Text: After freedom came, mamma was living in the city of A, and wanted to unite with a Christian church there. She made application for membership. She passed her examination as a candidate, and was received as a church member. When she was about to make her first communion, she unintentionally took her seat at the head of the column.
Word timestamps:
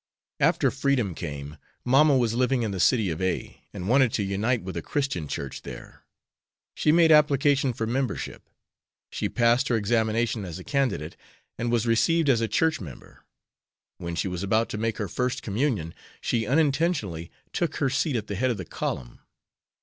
After 0.39 0.71
freedom 0.71 1.13
came, 1.13 1.57
mamma 1.85 2.17
was 2.17 2.33
living 2.33 2.63
in 2.63 2.71
the 2.71 2.79
city 2.79 3.11
of 3.11 3.21
A, 3.21 3.61
and 3.71 3.87
wanted 3.87 4.11
to 4.13 4.23
unite 4.23 4.63
with 4.63 4.75
a 4.75 4.81
Christian 4.81 5.27
church 5.27 5.61
there. 5.61 6.03
She 6.73 6.91
made 6.91 7.11
application 7.11 7.71
for 7.71 7.85
membership. 7.85 8.49
She 9.11 9.29
passed 9.29 9.67
her 9.67 9.75
examination 9.77 10.43
as 10.43 10.57
a 10.57 10.63
candidate, 10.63 11.17
and 11.55 11.71
was 11.71 11.85
received 11.85 12.29
as 12.29 12.41
a 12.41 12.47
church 12.47 12.81
member. 12.81 13.23
When 13.99 14.15
she 14.15 14.27
was 14.27 14.41
about 14.41 14.69
to 14.69 14.79
make 14.79 14.97
her 14.97 15.07
first 15.07 15.43
communion, 15.43 15.93
she 16.19 16.47
unintentionally 16.47 17.29
took 17.53 17.75
her 17.75 17.91
seat 17.91 18.15
at 18.15 18.25
the 18.25 18.33
head 18.33 18.49
of 18.49 18.57
the 18.57 18.65
column. 18.65 19.19